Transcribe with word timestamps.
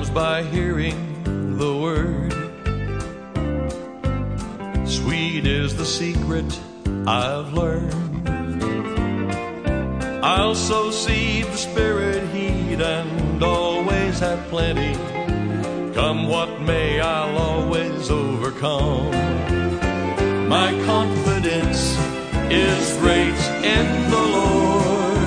Comes 0.00 0.10
by 0.14 0.42
hearing 0.44 1.58
the 1.58 1.76
word. 1.76 2.32
Sweet 4.88 5.46
is 5.46 5.76
the 5.76 5.84
secret 5.84 6.58
I've 7.06 7.52
learned. 7.52 8.28
I'll 10.24 10.54
sow 10.54 10.90
seed 10.90 11.44
the 11.44 11.56
spirit 11.56 12.26
heed 12.30 12.80
and 12.80 13.42
always 13.42 14.20
have 14.20 14.42
plenty. 14.48 14.94
Come 15.92 16.28
what 16.28 16.62
may, 16.62 16.98
I'll 17.00 17.36
always 17.36 18.10
overcome. 18.10 19.10
My 20.48 20.70
confidence 20.86 21.98
is 22.50 22.96
great 23.00 23.40
in 23.76 24.10
the 24.10 24.24
Lord 24.38 25.20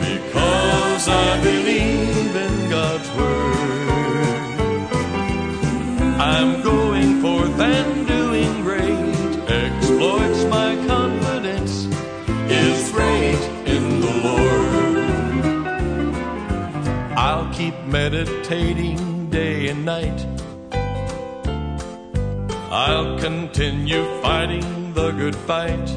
because 0.00 1.08
I 1.08 1.42
believe 1.42 2.01
day 18.52 19.68
and 19.68 19.82
night. 19.82 20.26
I'll 22.70 23.18
continue 23.18 24.04
fighting 24.20 24.92
the 24.92 25.10
good 25.12 25.34
fight. 25.34 25.88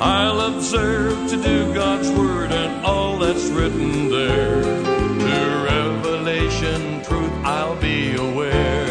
I'll 0.00 0.40
observe 0.42 1.28
to 1.30 1.36
do 1.42 1.74
God's 1.74 2.08
word 2.12 2.52
and 2.52 2.86
all 2.86 3.18
that's 3.18 3.46
written 3.46 4.08
there. 4.08 4.62
To 4.62 5.64
revelation, 5.74 7.02
truth, 7.02 7.32
I'll 7.42 7.80
be 7.80 8.14
aware. 8.14 8.86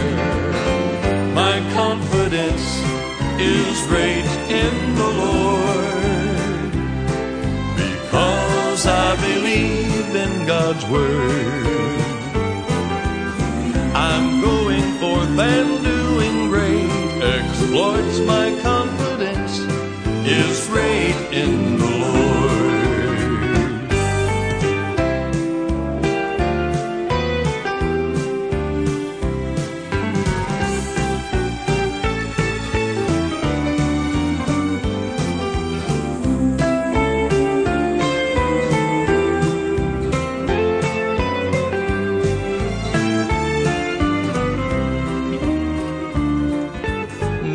My 1.34 1.60
confidence 1.74 2.68
is 3.40 3.88
great 3.88 4.26
in 4.50 4.96
the 4.96 5.12
Lord 5.24 5.95
God's 10.46 10.86
word. 10.86 11.66
I'm 13.96 14.42
going 14.42 14.84
forth 15.00 15.40
and 15.40 15.84
doing 15.84 16.50
great 16.50 17.24
exploits. 17.24 18.20
My 18.20 18.52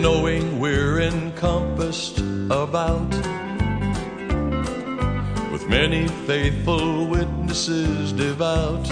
knowing 0.00 0.58
we're 0.58 1.00
encompassed 1.00 2.18
about 2.50 3.10
with 5.52 5.68
many 5.68 6.08
faithful 6.26 7.06
witnesses 7.06 8.12
devout. 8.14 8.86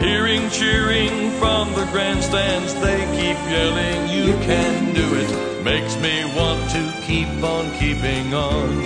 Hearing 0.00 0.48
cheering 0.48 1.30
from 1.32 1.74
the 1.74 1.86
grandstands, 1.92 2.72
they 2.74 3.00
keep 3.18 3.38
yelling, 3.50 4.08
You 4.08 4.32
can 4.44 4.94
do 4.94 5.14
it. 5.14 5.64
Makes 5.64 5.96
me 5.98 6.24
want 6.34 6.70
to 6.70 6.92
keep 7.02 7.28
on 7.42 7.70
keeping 7.78 8.32
on. 8.32 8.76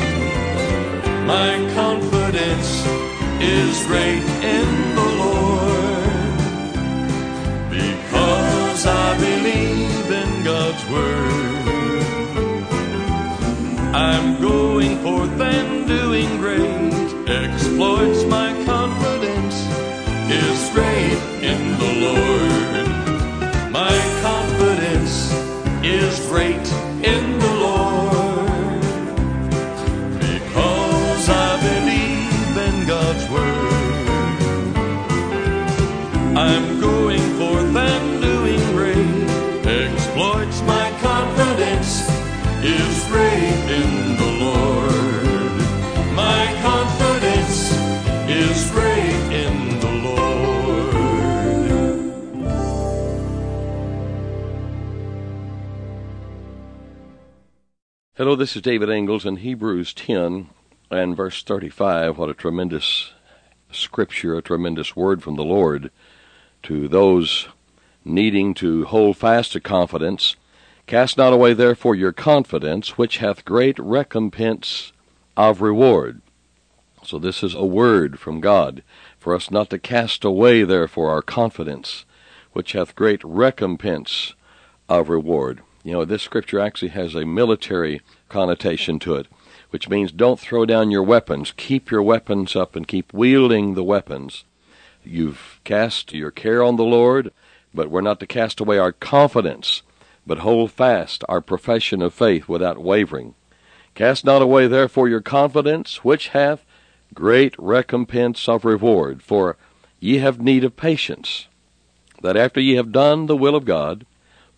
My 1.25 1.57
confidence 1.75 2.85
is 3.41 3.87
great 3.87 4.25
in 4.43 4.88
believe 9.19 10.11
in 10.11 10.45
God's 10.45 10.85
word. 10.87 11.59
I'm 13.95 14.41
going 14.41 14.99
forth 15.03 15.41
and 15.41 15.87
doing 15.89 16.39
great 16.39 17.29
exploits. 17.29 18.25
My 18.25 18.53
confidence 18.65 19.57
is 20.31 20.71
great 20.71 21.19
in 21.43 21.61
the 21.83 21.93
Lord. 22.07 22.87
My 23.73 23.97
confidence 24.23 25.33
is 25.83 26.21
great 26.29 26.67
in 27.03 27.39
the 27.39 27.55
Lord 27.67 28.81
because 30.21 31.29
I 31.29 31.51
believe 31.69 32.57
in 32.69 32.87
God's 32.87 33.27
word. 33.31 33.69
I'm 36.37 36.81
going 36.81 36.98
Hello, 58.29 58.37
this 58.37 58.57
is 58.57 58.61
David 58.61 58.91
Ingles 58.91 59.25
in 59.25 59.37
Hebrews 59.37 59.95
10 59.95 60.51
and 60.91 61.17
verse 61.17 61.43
35. 61.43 62.19
What 62.19 62.29
a 62.29 62.35
tremendous 62.35 63.13
scripture, 63.73 64.37
a 64.37 64.43
tremendous 64.43 64.95
word 64.95 65.23
from 65.23 65.37
the 65.37 65.45
Lord 65.47 65.91
to 66.65 66.89
those 66.89 67.49
needing 68.05 68.53
to 68.57 68.85
hold 68.85 69.17
fast 69.17 69.53
to 69.53 69.61
confidence. 69.61 70.37
Cast 70.87 71.17
not 71.17 71.33
away 71.33 71.55
therefore 71.55 71.95
your 71.95 72.13
confidence, 72.13 72.99
which 72.99 73.17
hath 73.17 73.47
great 73.47 73.79
recompense 73.79 74.93
of 75.35 75.63
reward. 75.63 76.21
So 77.03 77.19
this 77.19 77.43
is 77.43 77.55
a 77.55 77.65
word 77.65 78.21
from 78.21 78.43
God 78.43 78.83
for 79.19 79.35
us 79.35 79.51
not 79.51 79.71
to 79.71 79.79
cast 79.79 80.23
away 80.23 80.65
therefore 80.65 81.09
our 81.11 81.23
confidence, 81.23 82.05
which 82.53 82.73
hath 82.73 82.95
great 82.95 83.25
recompense 83.25 84.35
of 84.87 85.09
reward. 85.09 85.63
You 85.83 85.93
know, 85.93 86.05
this 86.05 86.23
scripture 86.23 86.61
actually 86.61 86.89
has 86.89 87.15
a 87.15 87.25
military 87.25 88.03
connotation 88.29 88.99
to 89.01 89.15
it, 89.15 89.27
which 89.71 89.89
means 89.89 90.13
don't 90.13 90.41
throw 90.41 90.65
down 90.65 90.91
your 90.91 91.03
weapons. 91.03 91.53
Keep 91.57 91.91
your 91.91 92.03
weapons 92.03 92.57
up 92.57 92.77
and 92.77 92.89
keep 92.89 93.13
wielding 93.13 93.75
the 93.75 93.85
weapons. 93.85 94.45
You've 95.05 95.61
cast 95.65 96.13
your 96.13 96.31
care 96.31 96.63
on 96.63 96.77
the 96.77 96.85
Lord, 96.85 97.33
but 97.75 97.91
we're 97.91 98.01
not 98.01 98.21
to 98.21 98.27
cast 98.27 98.61
away 98.61 98.79
our 98.79 98.93
confidence, 98.93 99.83
but 100.27 100.39
hold 100.39 100.71
fast 100.71 101.25
our 101.29 101.41
profession 101.41 102.03
of 102.03 102.15
faith 102.15 102.49
without 102.49 102.79
wavering. 102.79 103.35
Cast 103.95 104.25
not 104.25 104.43
away 104.43 104.67
therefore 104.67 105.09
your 105.09 105.21
confidence, 105.21 106.05
which 106.05 106.29
hath 106.29 106.65
great 107.15 107.55
recompense 107.59 108.49
of 108.49 108.65
reward, 108.65 109.23
for 109.23 109.57
ye 109.99 110.19
have 110.19 110.41
need 110.41 110.65
of 110.65 110.77
patience, 110.77 111.49
that 112.23 112.37
after 112.37 112.61
ye 112.61 112.75
have 112.75 112.93
done 112.93 113.27
the 113.27 113.37
will 113.37 113.57
of 113.57 113.65
God, 113.65 114.07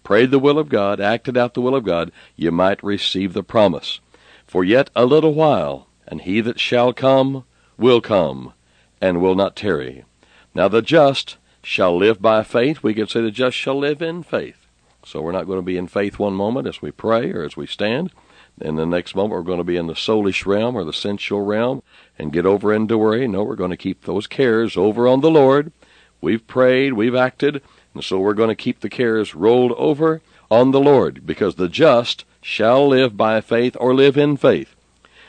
prayed 0.03 0.31
the 0.31 0.39
will 0.39 0.59
of 0.59 0.69
God, 0.69 1.01
acted 1.01 1.37
out 1.37 1.55
the 1.55 1.61
will 1.61 1.75
of 1.75 1.85
God, 1.85 2.11
ye 2.37 2.51
might 2.51 2.83
receive 2.83 3.33
the 3.33 3.43
promise. 3.43 4.01
For 4.47 4.65
yet 4.65 4.91
a 4.97 5.05
little 5.05 5.35
while, 5.35 5.87
and 6.07 6.23
he 6.23 6.41
that 6.41 6.59
shall 6.59 6.93
come 6.93 7.45
will 7.79 8.01
come, 8.01 8.53
and 9.01 9.21
will 9.21 9.35
not 9.35 9.57
tarry. 9.57 10.05
Now 10.55 10.69
the 10.69 10.83
just 10.83 11.37
shall 11.63 11.97
live 11.97 12.21
by 12.21 12.43
faith. 12.43 12.83
We 12.83 12.95
could 12.95 13.11
say 13.11 13.21
the 13.21 13.31
just 13.31 13.57
shall 13.57 13.79
live 13.79 14.03
in 14.03 14.23
faith. 14.23 14.67
So 15.05 15.23
we're 15.23 15.33
not 15.33 15.47
going 15.47 15.59
to 15.59 15.63
be 15.63 15.77
in 15.77 15.87
faith 15.87 16.19
one 16.19 16.35
moment 16.35 16.67
as 16.67 16.83
we 16.83 16.91
pray 16.91 17.33
or 17.33 17.43
as 17.43 17.57
we 17.57 17.67
stand. 17.67 18.11
And 18.61 18.79
the 18.79 18.85
next 18.85 19.15
moment 19.15 19.33
we're 19.33 19.47
going 19.47 19.59
to 19.59 19.65
be 19.65 19.77
in 19.77 19.87
the 19.87 19.95
soulish 19.95 20.45
realm 20.45 20.77
or 20.77 20.85
the 20.85 20.93
sensual 20.93 21.43
realm 21.43 21.83
and 22.19 22.33
get 22.33 22.45
over 22.45 22.73
into 22.73 22.99
worry. 22.99 23.27
No, 23.27 23.43
we're 23.43 23.55
going 23.55 23.71
to 23.71 23.77
keep 23.77 24.05
those 24.05 24.27
cares 24.27 24.77
over 24.77 25.09
on 25.09 25.21
the 25.21 25.31
Lord. 25.31 25.73
We've 26.21 26.47
prayed, 26.47 26.93
we've 26.93 27.15
acted, 27.15 27.63
and 27.95 28.05
so 28.05 28.19
we're 28.19 28.35
going 28.35 28.49
to 28.49 28.55
keep 28.55 28.81
the 28.81 28.89
cares 28.89 29.35
rolled 29.35 29.73
over 29.73 30.23
on 30.51 30.71
the 30.71 30.81
Lord, 30.81 31.27
because 31.27 31.55
the 31.55 31.69
just 31.69 32.25
shall 32.43 32.89
live 32.89 33.17
by 33.17 33.41
faith 33.41 33.77
or 33.81 33.95
live 33.95 34.17
in 34.17 34.37
faith. 34.37 34.75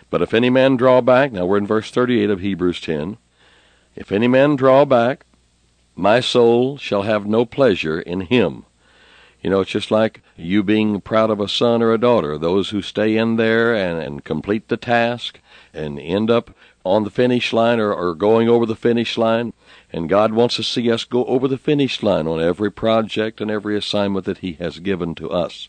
But 0.10 0.22
if 0.22 0.34
any 0.34 0.50
man 0.50 0.76
draw 0.76 1.02
back, 1.02 1.32
now 1.32 1.46
we're 1.46 1.58
in 1.58 1.68
verse 1.68 1.92
38 1.92 2.30
of 2.30 2.40
Hebrews 2.40 2.82
10, 2.82 3.18
if 3.96 4.12
any 4.12 4.28
man 4.28 4.56
draw 4.56 4.86
back, 4.86 5.26
my 5.96 6.20
soul 6.20 6.78
shall 6.78 7.04
have 7.04 7.26
no 7.26 7.46
pleasure 7.46 8.00
in 8.00 8.22
him. 8.22 8.66
You 9.42 9.50
know, 9.50 9.62
it's 9.62 9.72
just 9.72 9.92
like 9.92 10.22
you 10.38 10.64
being 10.64 11.02
proud 11.02 11.30
of 11.30 11.40
a 11.40 11.48
son 11.48 11.82
or 11.82 11.92
a 11.92 11.98
daughter, 11.98 12.38
those 12.38 12.70
who 12.70 12.82
stay 12.82 13.18
in 13.18 13.38
there 13.38 13.74
and, 13.74 14.02
and 14.02 14.24
complete 14.24 14.68
the 14.68 14.78
task 14.78 15.40
and 15.74 16.00
end 16.00 16.30
up 16.30 16.56
on 16.84 17.04
the 17.04 17.10
finish 17.10 17.52
line 17.52 17.80
or, 17.80 17.94
or 17.94 18.14
going 18.14 18.48
over 18.48 18.66
the 18.66 18.76
finish 18.76 19.18
line. 19.18 19.54
And 19.92 20.08
God 20.08 20.34
wants 20.34 20.56
to 20.56 20.64
see 20.64 20.90
us 20.90 21.04
go 21.04 21.26
over 21.26 21.48
the 21.48 21.58
finish 21.58 22.02
line 22.02 22.28
on 22.28 22.42
every 22.42 22.72
project 22.72 23.42
and 23.42 23.52
every 23.52 23.78
assignment 23.78 24.26
that 24.26 24.40
He 24.40 24.54
has 24.54 24.80
given 24.80 25.16
to 25.16 25.30
us. 25.30 25.68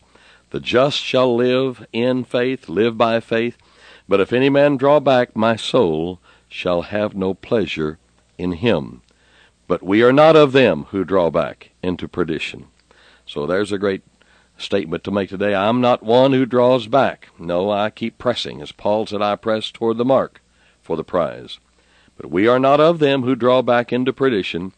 The 0.51 0.59
just 0.59 0.99
shall 0.99 1.35
live 1.35 1.85
in 1.91 2.23
faith, 2.23 2.69
live 2.69 2.97
by 2.97 3.19
faith. 3.19 3.57
But 4.07 4.19
if 4.19 4.31
any 4.31 4.49
man 4.49 4.77
draw 4.77 4.99
back, 4.99 5.35
my 5.35 5.55
soul 5.55 6.19
shall 6.47 6.83
have 6.83 7.15
no 7.15 7.33
pleasure 7.33 7.97
in 8.37 8.53
him. 8.53 9.01
But 9.67 9.81
we 9.81 10.03
are 10.03 10.13
not 10.13 10.35
of 10.35 10.51
them 10.51 10.83
who 10.91 11.03
draw 11.03 11.31
back 11.31 11.71
into 11.81 12.07
perdition. 12.07 12.67
So 13.25 13.47
there's 13.47 13.71
a 13.71 13.79
great 13.79 14.03
statement 14.57 15.03
to 15.05 15.11
make 15.11 15.29
today. 15.29 15.55
I'm 15.55 15.81
not 15.81 16.03
one 16.03 16.33
who 16.33 16.45
draws 16.45 16.87
back. 16.87 17.29
No, 17.39 17.71
I 17.71 17.89
keep 17.89 18.17
pressing. 18.17 18.61
As 18.61 18.71
Paul 18.71 19.07
said, 19.07 19.21
I 19.21 19.35
press 19.35 19.71
toward 19.71 19.97
the 19.97 20.05
mark 20.05 20.41
for 20.81 20.95
the 20.95 21.03
prize. 21.03 21.59
But 22.17 22.29
we 22.29 22.47
are 22.47 22.59
not 22.59 22.79
of 22.79 22.99
them 22.99 23.23
who 23.23 23.35
draw 23.35 23.61
back 23.61 23.91
into 23.91 24.13
perdition, 24.13 24.73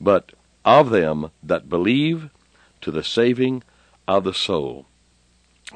but 0.00 0.32
of 0.64 0.90
them 0.90 1.30
that 1.42 1.68
believe 1.68 2.30
to 2.80 2.90
the 2.90 3.04
saving 3.04 3.62
of 4.06 4.24
the 4.24 4.34
soul. 4.34 4.86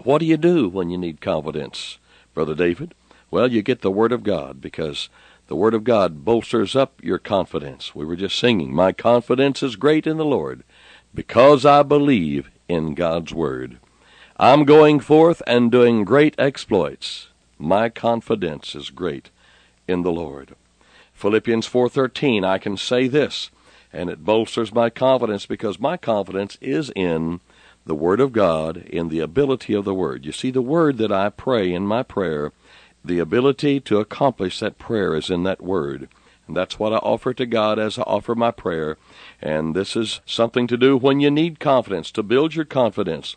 What 0.03 0.19
do 0.19 0.27
you 0.27 0.37
do 0.37 0.69
when 0.69 0.91
you 0.91 0.99
need 0.99 1.21
confidence, 1.21 1.99
Brother 2.35 2.55
David? 2.55 2.95
Well, 3.31 3.53
you 3.53 3.63
get 3.63 3.83
the 3.83 3.91
Word 3.91 4.13
of 4.13 4.23
God 4.23 4.61
because 4.61 5.09
the 5.49 5.57
Word 5.57 5.75
of 5.75 5.85
God 5.85 6.25
bolsters 6.25 6.75
up 6.75 7.03
your 7.03 7.19
confidence. 7.19 7.95
We 7.95 8.05
were 8.05 8.17
just 8.17 8.39
singing, 8.39 8.75
My 8.75 8.93
confidence 8.93 9.63
is 9.63 9.77
great 9.77 10.07
in 10.07 10.17
the 10.17 10.25
Lord 10.25 10.65
because 11.15 11.67
I 11.67 11.83
believe 11.83 12.51
in 12.69 12.95
God's 12.95 13.35
Word. 13.35 13.79
I'm 14.39 14.65
going 14.65 14.99
forth 14.99 15.43
and 15.47 15.71
doing 15.71 16.05
great 16.05 16.35
exploits. 16.39 17.29
My 17.59 17.89
confidence 17.89 18.75
is 18.75 18.91
great 18.91 19.31
in 19.87 20.03
the 20.03 20.13
Lord. 20.13 20.57
Philippians 21.23 21.69
4:13 21.69 22.45
I 22.45 22.59
can 22.59 22.77
say 22.77 23.07
this 23.07 23.53
and 23.93 24.11
it 24.11 24.25
bolsters 24.25 24.75
my 24.75 24.91
confidence 24.91 25.47
because 25.47 25.79
my 25.79 25.97
confidence 25.97 26.59
is 26.61 26.91
in 26.97 27.39
the 27.87 27.95
word 27.95 28.19
of 28.19 28.33
God, 28.33 28.79
in 28.79 29.09
the 29.09 29.21
ability 29.21 29.73
of 29.73 29.85
the 29.85 29.95
word. 29.95 30.27
You 30.27 30.33
see 30.33 30.51
the 30.51 30.61
word 30.61 30.99
that 30.99 31.13
I 31.13 31.29
pray 31.29 31.73
in 31.73 31.87
my 31.87 32.03
prayer, 32.03 32.51
the 33.05 33.21
ability 33.21 33.79
to 33.83 34.01
accomplish 34.01 34.59
that 34.59 34.81
prayer 34.81 35.15
is 35.15 35.31
in 35.31 35.45
that 35.45 35.61
word. 35.61 36.09
And 36.49 36.57
that's 36.57 36.81
what 36.81 36.93
I 36.93 36.97
offer 36.97 37.33
to 37.35 37.47
God 37.47 37.79
as 37.79 38.01
I 38.01 38.03
offer 38.03 38.35
my 38.35 38.51
prayer. 38.51 38.97
And 39.41 39.77
this 39.77 39.95
is 39.95 40.23
something 40.27 40.67
to 40.67 40.77
do 40.77 40.97
when 40.97 41.21
you 41.21 41.31
need 41.31 41.61
confidence, 41.61 42.11
to 42.13 42.25
build 42.25 42.57
your 42.57 42.65
confidence. 42.65 43.37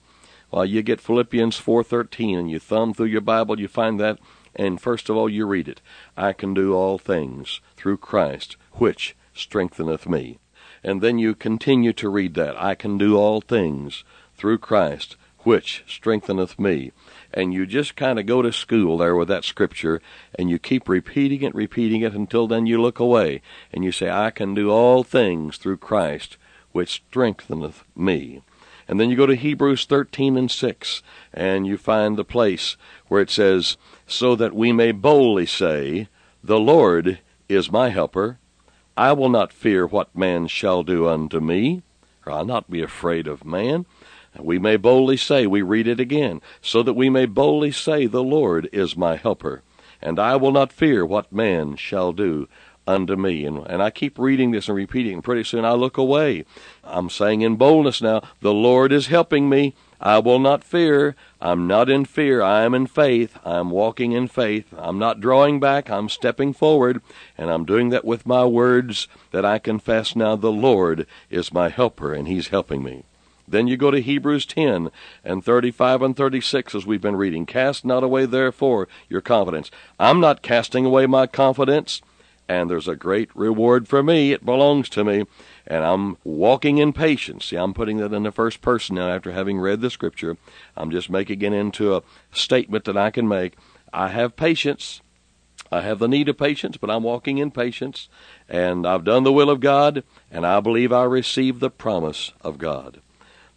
While 0.49 0.65
you 0.65 0.81
get 0.81 1.01
Philippians 1.01 1.57
4:13 1.57 2.35
and 2.35 2.49
you 2.49 2.57
thumb 2.57 2.95
through 2.95 3.13
your 3.13 3.21
Bible, 3.21 3.59
you 3.59 3.67
find 3.67 3.99
that 3.99 4.17
and 4.55 4.81
first 4.81 5.09
of 5.09 5.17
all 5.17 5.29
you 5.29 5.45
read 5.45 5.67
it. 5.67 5.81
I 6.15 6.33
can 6.33 6.53
do 6.53 6.73
all 6.73 6.97
things 6.97 7.61
through 7.75 7.97
Christ, 7.97 8.57
which 8.73 9.15
strengtheneth 9.33 10.07
me. 10.07 10.39
And 10.83 11.01
then 11.01 11.17
you 11.17 11.35
continue 11.35 11.93
to 11.93 12.09
read 12.09 12.35
that. 12.35 12.61
I 12.61 12.75
can 12.75 12.97
do 12.97 13.17
all 13.17 13.41
things 13.41 14.03
through 14.35 14.59
Christ, 14.59 15.15
which 15.39 15.83
strengtheneth 15.87 16.59
me 16.59 16.91
and 17.35 17.53
you 17.53 17.65
just 17.65 17.97
kind 17.97 18.17
of 18.17 18.25
go 18.25 18.41
to 18.41 18.51
school 18.51 18.97
there 18.97 19.15
with 19.15 19.27
that 19.27 19.43
scripture 19.43 20.01
and 20.39 20.49
you 20.49 20.57
keep 20.57 20.87
repeating 20.87 21.43
it, 21.43 21.53
repeating 21.53 22.01
it 22.01 22.13
until 22.13 22.47
then 22.47 22.65
you 22.65 22.81
look 22.81 22.97
away 22.97 23.41
and 23.73 23.83
you 23.83 23.91
say, 23.91 24.09
I 24.09 24.31
can 24.31 24.55
do 24.55 24.71
all 24.71 25.03
things 25.03 25.57
through 25.57 25.77
Christ 25.77 26.37
which 26.71 27.03
strengtheneth 27.07 27.83
me. 27.95 28.41
And 28.87 28.99
then 28.99 29.09
you 29.09 29.15
go 29.15 29.25
to 29.25 29.35
Hebrews 29.35 29.85
13 29.85 30.37
and 30.37 30.49
6 30.49 31.01
and 31.33 31.65
you 31.65 31.77
find 31.77 32.17
the 32.17 32.23
place 32.23 32.77
where 33.07 33.21
it 33.21 33.29
says, 33.29 33.77
So 34.05 34.35
that 34.35 34.53
we 34.53 34.71
may 34.71 34.91
boldly 34.91 35.45
say, 35.45 36.07
The 36.43 36.59
Lord 36.59 37.19
is 37.49 37.71
my 37.71 37.89
helper. 37.89 38.39
I 38.97 39.11
will 39.11 39.29
not 39.29 39.51
fear 39.51 39.85
what 39.85 40.15
man 40.15 40.47
shall 40.47 40.83
do 40.83 41.07
unto 41.07 41.39
me, 41.39 41.81
or 42.25 42.31
I'll 42.31 42.45
not 42.45 42.69
be 42.69 42.81
afraid 42.81 43.27
of 43.27 43.43
man. 43.43 43.85
We 44.39 44.59
may 44.59 44.77
boldly 44.77 45.17
say, 45.17 45.47
we 45.47 45.61
read 45.61 45.87
it 45.87 45.99
again, 45.99 46.41
so 46.61 46.83
that 46.83 46.93
we 46.93 47.09
may 47.09 47.25
boldly 47.25 47.71
say, 47.71 48.05
The 48.05 48.23
Lord 48.23 48.69
is 48.71 48.97
my 48.97 49.15
helper, 49.15 49.63
and 50.01 50.19
I 50.19 50.35
will 50.35 50.51
not 50.51 50.73
fear 50.73 51.05
what 51.05 51.31
man 51.31 51.75
shall 51.75 52.11
do 52.11 52.47
unto 52.87 53.15
me. 53.15 53.45
And, 53.45 53.65
and 53.67 53.81
I 53.81 53.89
keep 53.89 54.17
reading 54.19 54.51
this 54.51 54.67
and 54.67 54.75
repeating, 54.75 55.13
and 55.13 55.23
pretty 55.23 55.43
soon 55.43 55.65
I 55.65 55.73
look 55.73 55.97
away. 55.97 56.45
I'm 56.83 57.09
saying 57.09 57.41
in 57.41 57.55
boldness 57.55 58.01
now, 58.01 58.21
The 58.41 58.53
Lord 58.53 58.91
is 58.91 59.07
helping 59.07 59.49
me. 59.49 59.73
I 59.99 60.19
will 60.19 60.39
not 60.39 60.63
fear. 60.63 61.15
I'm 61.41 61.67
not 61.67 61.89
in 61.89 62.05
fear. 62.05 62.41
I 62.41 62.63
am 62.63 62.73
in 62.73 62.85
faith. 62.85 63.39
I'm 63.45 63.69
walking 63.69 64.11
in 64.11 64.27
faith. 64.27 64.73
I'm 64.77 64.99
not 64.99 65.21
drawing 65.21 65.59
back. 65.59 65.89
I'm 65.89 66.09
stepping 66.09 66.53
forward. 66.53 67.01
And 67.37 67.49
I'm 67.49 67.65
doing 67.65 67.89
that 67.89 68.05
with 68.05 68.25
my 68.25 68.45
words 68.45 69.07
that 69.31 69.45
I 69.45 69.57
confess 69.57 70.15
now 70.15 70.35
the 70.35 70.51
Lord 70.51 71.07
is 71.29 71.53
my 71.53 71.69
helper 71.69 72.13
and 72.13 72.27
He's 72.27 72.49
helping 72.49 72.83
me. 72.83 73.03
Then 73.47 73.67
you 73.67 73.77
go 73.77 73.91
to 73.91 74.01
Hebrews 74.01 74.45
10 74.45 74.89
and 75.23 75.43
35 75.43 76.01
and 76.01 76.17
36 76.17 76.75
as 76.75 76.85
we've 76.85 77.01
been 77.01 77.15
reading. 77.15 77.45
Cast 77.45 77.85
not 77.85 78.03
away 78.03 78.25
therefore 78.25 78.87
your 79.07 79.21
confidence. 79.21 79.69
I'm 79.99 80.19
not 80.19 80.41
casting 80.41 80.85
away 80.85 81.05
my 81.05 81.27
confidence, 81.27 82.01
and 82.47 82.69
there's 82.69 82.87
a 82.87 82.95
great 82.95 83.29
reward 83.35 83.87
for 83.87 84.03
me. 84.03 84.31
It 84.31 84.45
belongs 84.45 84.89
to 84.89 85.03
me, 85.03 85.25
and 85.65 85.83
I'm 85.83 86.17
walking 86.23 86.77
in 86.77 86.93
patience. 86.93 87.45
See, 87.45 87.55
I'm 87.55 87.73
putting 87.73 87.97
that 87.97 88.13
in 88.13 88.23
the 88.23 88.31
first 88.31 88.61
person 88.61 88.95
now 88.95 89.09
after 89.09 89.31
having 89.31 89.59
read 89.59 89.81
the 89.81 89.89
scripture. 89.89 90.37
I'm 90.77 90.91
just 90.91 91.09
making 91.09 91.41
it 91.41 91.53
into 91.53 91.95
a 91.95 92.03
statement 92.31 92.85
that 92.85 92.97
I 92.97 93.09
can 93.09 93.27
make. 93.27 93.55
I 93.91 94.09
have 94.09 94.35
patience. 94.35 95.01
I 95.71 95.81
have 95.81 95.99
the 95.99 96.07
need 96.07 96.29
of 96.29 96.37
patience, 96.37 96.77
but 96.77 96.91
I'm 96.91 97.03
walking 97.03 97.39
in 97.39 97.49
patience, 97.49 98.07
and 98.47 98.85
I've 98.85 99.03
done 99.03 99.23
the 99.23 99.33
will 99.33 99.49
of 99.49 99.59
God, 99.59 100.03
and 100.29 100.45
I 100.45 100.59
believe 100.59 100.93
I 100.93 101.03
receive 101.03 101.59
the 101.59 101.71
promise 101.71 102.31
of 102.41 102.57
God. 102.59 103.01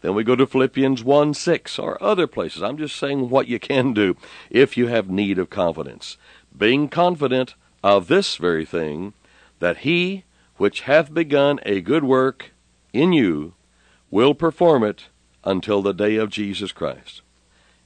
Then 0.01 0.15
we 0.15 0.25
go 0.25 0.37
to 0.37 0.47
Philippians 0.47 1.03
1 1.03 1.35
6 1.35 1.79
or 1.79 2.03
other 2.03 2.27
places. 2.27 2.63
I'm 2.63 2.79
just 2.79 2.97
saying 2.97 3.31
what 3.31 3.49
you 3.49 3.59
can 3.59 3.93
do 3.93 4.17
if 4.49 4.77
you 4.77 4.87
have 4.87 5.11
need 5.11 5.39
of 5.39 5.51
confidence. 5.51 6.17
Being 6.57 6.89
confident 6.89 7.55
of 7.83 8.09
this 8.09 8.37
very 8.37 8.65
thing, 8.65 9.15
that 9.59 9.79
he 9.79 10.25
which 10.57 10.83
hath 10.83 11.15
begun 11.15 11.61
a 11.65 11.81
good 11.81 12.05
work 12.05 12.53
in 12.93 13.13
you 13.13 13.55
will 14.11 14.35
perform 14.35 14.83
it 14.83 15.07
until 15.45 15.83
the 15.83 15.95
day 15.95 16.17
of 16.17 16.31
Jesus 16.31 16.73
Christ. 16.73 17.23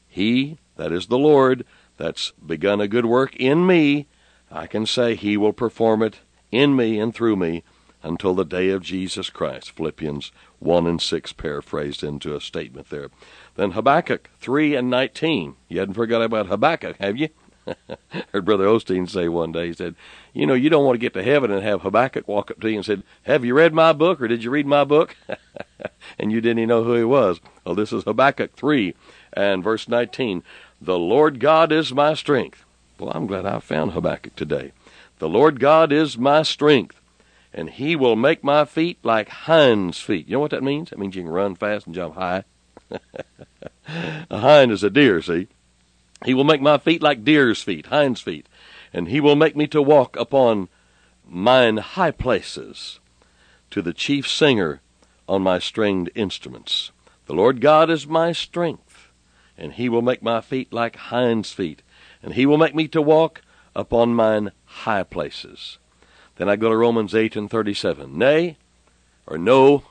He, 0.09 0.59
that 0.77 0.93
is 0.93 1.07
the 1.07 1.19
Lord, 1.19 1.65
that's 1.97 2.33
begun 2.45 2.81
a 2.81 2.89
good 2.89 3.07
work 3.07 3.37
in 3.37 3.67
me, 3.67 4.07
I 4.51 4.67
can 4.67 4.87
say 4.87 5.15
he 5.15 5.37
will 5.37 5.53
perform 5.53 6.03
it 6.03 6.21
in 6.51 6.77
me 6.77 6.99
and 6.99 7.15
through 7.15 7.37
me 7.37 7.63
until 8.03 8.35
the 8.35 8.45
day 8.45 8.71
of 8.71 8.83
Jesus 8.83 9.31
Christ. 9.31 9.71
Philippians 9.71 10.33
1 10.59 10.87
and 10.87 11.01
6 11.01 11.33
paraphrased 11.35 12.03
into 12.03 12.35
a 12.35 12.41
statement 12.41 12.91
there. 12.91 13.09
Then 13.55 13.73
Habakkuk 13.73 14.29
3 14.41 14.75
and 14.75 14.91
19. 14.91 15.57
You 15.69 15.79
hadn't 15.79 15.95
forgot 15.95 16.23
about 16.23 16.49
Habakkuk, 16.49 16.97
have 16.99 17.17
you? 17.17 17.29
Heard 18.33 18.45
Brother 18.45 18.67
Osteen 18.67 19.09
say 19.09 19.29
one 19.29 19.53
day, 19.53 19.69
he 19.69 19.73
said, 19.73 19.95
You 20.33 20.47
know, 20.47 20.55
you 20.55 20.71
don't 20.71 20.85
want 20.85 20.95
to 20.95 21.01
get 21.01 21.15
to 21.15 21.23
heaven 21.23 21.51
and 21.51 21.63
have 21.63 21.83
Habakkuk 21.83 22.27
walk 22.27 22.51
up 22.51 22.61
to 22.61 22.71
you 22.71 22.77
and 22.77 22.85
said, 22.85 23.03
Have 23.25 23.45
you 23.45 23.55
read 23.55 23.73
my 23.75 23.93
book 23.93 24.21
or 24.21 24.29
did 24.29 24.45
you 24.45 24.51
read 24.51 24.67
my 24.67 24.85
book? 24.85 25.17
and 26.19 26.33
you 26.33 26.41
didn't 26.41 26.59
even 26.59 26.69
know 26.69 26.85
who 26.85 26.95
he 26.95 27.05
was. 27.05 27.41
Well, 27.65 27.75
this 27.75 27.93
is 27.93 28.05
Habakkuk 28.05 28.55
3 28.57 28.95
and 29.33 29.63
verse 29.63 29.89
19. 29.89 30.43
The 30.81 30.99
Lord 30.99 31.41
God 31.41 31.73
is 31.73 31.93
my 31.93 32.15
strength. 32.15 32.65
Well, 32.99 33.13
I'm 33.15 33.27
glad 33.27 33.47
I 33.47 33.59
found 33.61 33.93
Habakkuk 33.93 34.37
today. 34.37 34.73
The 35.19 35.29
Lord 35.29 35.61
God 35.61 35.93
is 35.93 36.19
my 36.19 36.43
strength 36.43 36.99
and 37.55 37.71
he 37.71 37.95
will 37.95 38.17
make 38.17 38.43
my 38.43 38.65
feet 38.65 38.99
like 39.03 39.29
hinds' 39.29 40.01
feet. 40.01 40.27
You 40.27 40.35
know 40.35 40.41
what 40.41 40.51
that 40.53 40.63
means? 40.63 40.91
That 40.91 40.99
means 40.99 41.15
you 41.15 41.23
can 41.23 41.31
run 41.31 41.55
fast 41.55 41.87
and 41.87 41.95
jump 41.95 42.15
high. 42.15 42.45
a 44.31 44.39
hind 44.39 44.73
is 44.73 44.83
a 44.83 44.91
deer, 44.91 45.21
see? 45.21 45.49
He 46.25 46.35
will 46.35 46.45
make 46.45 46.61
my 46.61 46.79
feet 46.79 47.03
like 47.03 47.25
deer's 47.25 47.63
feet, 47.63 47.87
hinds 47.87 48.21
feet, 48.21 48.49
and 48.93 49.09
he 49.09 49.21
will 49.21 49.37
make 49.37 49.57
me 49.57 49.67
to 49.69 49.83
walk 49.83 50.17
upon 50.17 50.69
mine 51.27 51.79
high 51.79 52.11
places. 52.11 53.01
To 53.71 53.83
the 53.83 53.93
chief 53.93 54.29
singer 54.29 54.81
on 55.29 55.43
my 55.43 55.59
stringed 55.59 56.11
instruments. 56.15 56.93
The 57.27 57.35
Lord 57.35 57.61
God 57.61 57.89
is 57.89 58.07
my 58.07 58.33
strength, 58.33 59.09
and 59.57 59.73
he 59.73 59.89
will 59.89 60.03
make 60.03 60.23
my 60.23 60.41
feet 60.41 60.73
like 60.73 60.97
hinds 60.97 61.53
feet, 61.53 61.83
and 62.23 62.35
he 62.35 62.45
will 62.45 62.59
make 62.59 62.75
me 62.75 62.89
to 62.89 63.01
walk 63.01 63.43
upon 63.75 64.15
mine 64.15 64.53
high 64.65 65.05
places. 65.05 65.79
Then 66.37 66.49
I 66.49 66.57
go 66.57 66.69
to 66.69 66.77
Romans 66.77 67.15
8 67.15 67.37
and 67.37 67.51
37. 67.51 68.19
Nay, 68.19 68.57
or 69.27 69.39
no, 69.39 69.85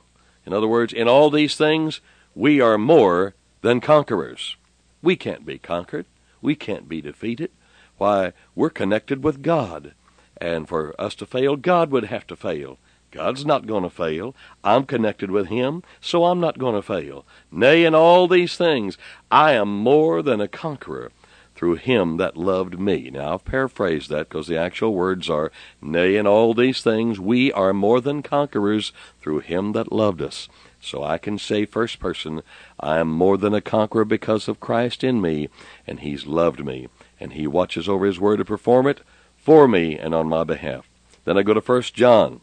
in 0.46 0.54
other 0.54 0.68
words, 0.68 0.94
in 0.94 1.08
all 1.08 1.30
these 1.30 1.56
things, 1.56 2.02
we 2.36 2.62
are 2.62 2.78
more 2.78 3.34
than 3.62 3.80
conquerors. 3.80 4.56
We 5.02 5.16
can't 5.16 5.46
be 5.46 5.58
conquered. 5.58 6.06
We 6.42 6.56
can't 6.56 6.90
be 6.90 7.02
defeated. 7.02 7.52
Why, 7.98 8.34
we're 8.56 8.70
connected 8.70 9.24
with 9.24 9.42
God. 9.42 9.94
And 10.38 10.68
for 10.68 10.96
us 11.00 11.14
to 11.16 11.26
fail, 11.26 11.56
God 11.56 11.92
would 11.92 12.06
have 12.06 12.26
to 12.28 12.36
fail. 12.36 12.80
God's 13.12 13.46
not 13.46 13.68
going 13.68 13.84
to 13.84 13.90
fail. 13.90 14.34
I'm 14.64 14.86
connected 14.86 15.30
with 15.30 15.48
Him, 15.48 15.84
so 16.00 16.26
I'm 16.26 16.40
not 16.40 16.58
going 16.58 16.76
to 16.76 16.82
fail. 16.82 17.26
Nay, 17.52 17.84
in 17.84 17.94
all 17.94 18.28
these 18.28 18.56
things, 18.56 18.98
I 19.30 19.52
am 19.52 19.68
more 19.70 20.22
than 20.22 20.40
a 20.40 20.48
conqueror 20.48 21.12
through 21.54 21.76
Him 21.76 22.18
that 22.18 22.38
loved 22.38 22.80
me. 22.80 23.12
Now, 23.12 23.36
I've 23.36 23.46
paraphrased 23.46 24.10
that 24.10 24.30
because 24.30 24.48
the 24.48 24.58
actual 24.58 24.96
words 24.96 25.30
are, 25.30 25.52
Nay, 25.82 26.16
in 26.16 26.26
all 26.26 26.54
these 26.54 26.82
things, 26.82 27.20
we 27.20 27.52
are 27.52 27.74
more 27.74 28.02
than 28.02 28.24
conquerors 28.24 28.94
through 29.20 29.40
Him 29.40 29.74
that 29.74 29.92
loved 29.92 30.22
us. 30.22 30.48
So 30.82 31.04
I 31.04 31.18
can 31.18 31.38
say, 31.38 31.66
first 31.66 32.00
person, 32.00 32.42
I 32.80 32.98
am 32.98 33.08
more 33.08 33.38
than 33.38 33.54
a 33.54 33.62
conqueror 33.62 34.04
because 34.04 34.48
of 34.48 34.60
Christ 34.60 35.04
in 35.04 35.22
me, 35.22 35.48
and 35.86 36.00
He's 36.00 36.26
loved 36.26 36.66
me, 36.66 36.88
and 37.20 37.34
He 37.34 37.46
watches 37.46 37.88
over 37.88 38.06
His 38.06 38.20
word 38.20 38.38
to 38.38 38.46
perform 38.46 38.88
it 38.88 39.02
for 39.38 39.68
me 39.68 39.98
and 39.98 40.16
on 40.16 40.28
my 40.28 40.44
behalf. 40.44 40.88
Then 41.24 41.38
I 41.38 41.44
go 41.44 41.54
to 41.54 41.62
First 41.62 41.94
John 41.94 42.42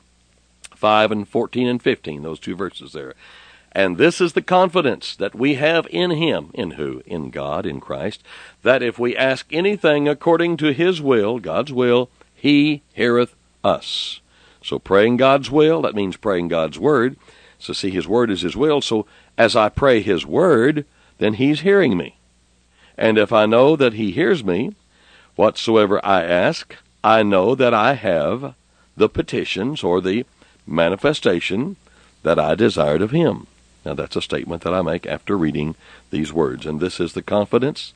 5 0.70 1.10
and 1.10 1.28
14 1.28 1.66
and 1.66 1.82
15, 1.82 2.22
those 2.22 2.38
two 2.38 2.54
verses 2.54 2.92
there. 2.92 3.14
And 3.72 3.98
this 3.98 4.20
is 4.20 4.32
the 4.32 4.42
confidence 4.42 5.14
that 5.16 5.34
we 5.34 5.54
have 5.54 5.86
in 5.90 6.12
Him. 6.12 6.50
In 6.54 6.72
who? 6.72 7.02
In 7.06 7.30
God, 7.30 7.66
in 7.66 7.80
Christ. 7.80 8.22
That 8.62 8.82
if 8.82 8.98
we 8.98 9.16
ask 9.16 9.46
anything 9.52 10.08
according 10.08 10.56
to 10.58 10.72
His 10.72 11.02
will, 11.02 11.38
God's 11.38 11.72
will, 11.72 12.08
He 12.34 12.82
heareth 12.94 13.34
us. 13.62 14.20
So 14.62 14.78
praying 14.78 15.16
God's 15.16 15.50
will, 15.50 15.82
that 15.82 15.94
means 15.94 16.16
praying 16.16 16.48
God's 16.48 16.78
word. 16.78 17.16
So 17.58 17.72
see, 17.72 17.90
His 17.90 18.06
word 18.06 18.30
is 18.30 18.42
His 18.42 18.56
will. 18.56 18.80
So 18.80 19.06
as 19.36 19.56
I 19.56 19.68
pray 19.68 20.00
His 20.00 20.24
word, 20.24 20.84
then 21.18 21.34
He's 21.34 21.60
hearing 21.60 21.96
me. 21.96 22.16
And 22.96 23.18
if 23.18 23.32
I 23.32 23.46
know 23.46 23.76
that 23.76 23.94
He 23.94 24.10
hears 24.10 24.44
me, 24.44 24.74
whatsoever 25.36 26.04
I 26.04 26.24
ask, 26.24 26.74
I 27.02 27.22
know 27.22 27.54
that 27.54 27.72
I 27.72 27.94
have 27.94 28.54
the 28.96 29.08
petitions 29.08 29.84
or 29.84 30.00
the 30.00 30.26
manifestation 30.66 31.76
that 32.22 32.38
I 32.38 32.54
desired 32.54 33.00
of 33.00 33.12
him. 33.12 33.46
Now, 33.84 33.94
that's 33.94 34.16
a 34.16 34.22
statement 34.22 34.62
that 34.62 34.74
I 34.74 34.82
make 34.82 35.06
after 35.06 35.38
reading 35.38 35.76
these 36.10 36.32
words. 36.32 36.66
And 36.66 36.80
this 36.80 37.00
is 37.00 37.12
the 37.12 37.22
confidence 37.22 37.94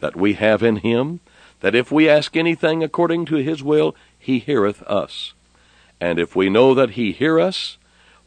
that 0.00 0.14
we 0.14 0.34
have 0.34 0.62
in 0.62 0.76
him, 0.76 1.20
that 1.60 1.74
if 1.74 1.90
we 1.90 2.08
ask 2.08 2.36
anything 2.36 2.82
according 2.82 3.24
to 3.26 3.36
his 3.36 3.62
will, 3.62 3.96
he 4.18 4.38
heareth 4.38 4.82
us. 4.82 5.32
And 6.00 6.18
if 6.18 6.36
we 6.36 6.50
know 6.50 6.74
that 6.74 6.90
he 6.90 7.12
hear 7.12 7.40
us, 7.40 7.78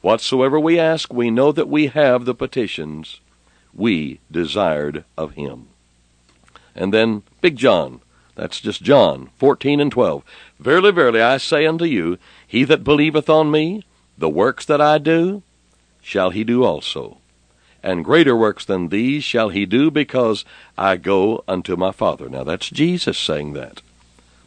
whatsoever 0.06 0.60
we 0.60 0.78
ask, 0.80 1.12
we 1.12 1.32
know 1.32 1.52
that 1.52 1.68
we 1.68 1.88
have 1.88 2.26
the 2.26 2.36
petitions 2.36 3.22
we 3.74 4.20
desired 4.30 5.04
of 5.18 5.32
him. 5.32 5.68
And 6.76 6.94
then 6.94 7.24
Big 7.42 7.56
John, 7.56 8.02
that's 8.36 8.62
just 8.62 8.84
John 8.84 9.32
14 9.38 9.80
and 9.80 9.92
12. 9.92 10.24
Verily, 10.60 10.92
verily, 10.92 11.22
I 11.24 11.38
say 11.38 11.66
unto 11.66 11.86
you, 11.86 12.20
he 12.46 12.64
that 12.66 12.84
believeth 12.84 13.32
on 13.32 13.50
me, 13.50 13.84
the 14.16 14.30
works 14.30 14.64
that 14.66 14.80
I 14.80 15.00
do, 15.00 15.42
shall 16.04 16.30
he 16.30 16.44
do 16.44 16.64
also. 16.64 17.18
And 17.82 18.06
greater 18.06 18.36
works 18.36 18.64
than 18.64 18.90
these 18.90 19.24
shall 19.24 19.50
he 19.50 19.66
do, 19.66 19.90
because 19.90 20.46
I 20.78 20.98
go 20.98 21.44
unto 21.48 21.76
my 21.76 21.92
Father. 21.92 22.30
Now 22.30 22.44
that's 22.44 22.70
Jesus 22.70 23.18
saying 23.18 23.54
that. 23.54 23.82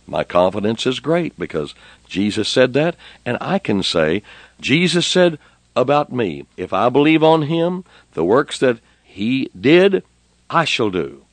My 0.06 0.22
confidence 0.22 0.86
is 0.86 1.00
great 1.00 1.36
because 1.36 1.74
Jesus 2.08 2.48
said 2.48 2.74
that, 2.74 2.94
and 3.26 3.36
I 3.40 3.58
can 3.58 3.82
say, 3.82 4.22
Jesus 4.60 5.06
said 5.06 5.38
about 5.76 6.12
me, 6.12 6.46
if 6.56 6.72
I 6.72 6.88
believe 6.88 7.22
on 7.22 7.42
him, 7.42 7.84
the 8.12 8.24
works 8.24 8.58
that 8.58 8.80
he 9.04 9.50
did, 9.58 10.02
I 10.50 10.64
shall 10.64 10.90
do. 10.90 11.24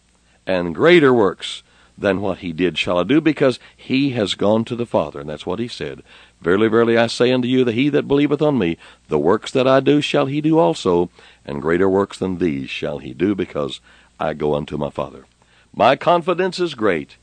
And 0.45 0.75
greater 0.75 1.13
works 1.13 1.63
than 1.97 2.21
what 2.21 2.39
he 2.39 2.51
did 2.51 2.77
shall 2.77 2.99
I 2.99 3.03
do, 3.03 3.21
because 3.21 3.59
he 3.75 4.11
has 4.11 4.35
gone 4.35 4.65
to 4.65 4.75
the 4.75 4.85
Father. 4.85 5.21
And 5.21 5.29
that's 5.29 5.45
what 5.45 5.59
he 5.59 5.67
said. 5.67 6.03
Verily, 6.41 6.67
verily, 6.67 6.97
I 6.97 7.07
say 7.07 7.31
unto 7.31 7.47
you, 7.47 7.63
that 7.63 7.73
he 7.73 7.89
that 7.89 8.07
believeth 8.07 8.41
on 8.41 8.59
me, 8.59 8.77
the 9.07 9.17
works 9.17 9.51
that 9.51 9.67
I 9.67 9.79
do 9.79 10.01
shall 10.01 10.25
he 10.27 10.41
do 10.41 10.59
also, 10.59 11.09
and 11.45 11.61
greater 11.61 11.89
works 11.89 12.17
than 12.19 12.37
these 12.37 12.69
shall 12.69 12.99
he 12.99 13.13
do, 13.13 13.33
because 13.33 13.79
I 14.19 14.33
go 14.33 14.53
unto 14.55 14.77
my 14.77 14.89
Father. 14.89 15.25
My 15.73 15.95
confidence 15.95 16.59
is 16.59 16.75
great 16.75 17.17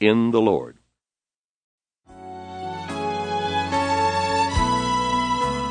in 0.00 0.30
the 0.32 0.40
Lord. 0.40 0.76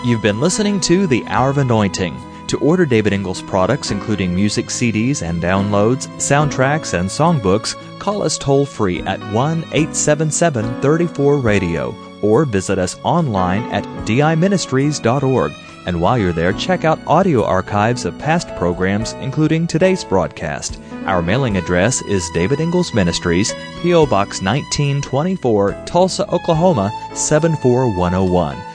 You've 0.06 0.22
been 0.22 0.40
listening 0.40 0.80
to 0.82 1.08
The 1.08 1.26
Hour 1.26 1.50
of 1.50 1.58
Anointing. 1.58 2.16
To 2.50 2.60
order 2.60 2.86
David 2.86 3.12
Ingles 3.12 3.42
products, 3.42 3.90
including 3.90 4.36
music 4.36 4.68
CDs 4.68 5.24
and 5.24 5.42
downloads, 5.42 6.06
soundtracks, 6.18 6.94
and 6.94 7.10
songbooks, 7.10 7.74
call 7.98 8.22
us 8.22 8.38
toll 8.38 8.68
free 8.68 9.02
at 9.02 9.20
1 9.34 9.64
877 9.72 10.80
34 10.80 11.38
Radio 11.40 11.96
or 12.22 12.46
visit 12.46 12.78
us 12.78 13.00
online 13.02 13.64
at 13.72 13.84
diministries.org. 14.06 15.52
And 15.88 16.00
while 16.00 16.20
you're 16.20 16.32
there, 16.32 16.54
check 16.54 16.86
out 16.86 17.00
audio 17.08 17.44
archives 17.44 18.06
of 18.06 18.16
past 18.20 18.48
programs, 18.58 19.14
including 19.14 19.66
today's 19.66 20.04
broadcast. 20.04 20.80
Our 21.06 21.24
mailing 21.24 21.58
address 21.58 22.04
is 22.04 22.30
David 22.36 22.60
Ingles 22.60 22.94
Ministries, 22.94 23.56
P.O. 23.82 24.06
Box 24.06 24.44
1924, 24.44 25.86
Tulsa, 25.88 26.32
Oklahoma 26.32 26.92
74101. 27.16 28.75